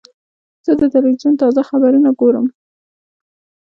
[0.65, 2.45] زه د تلویزیون تازه خبرونه ګورم.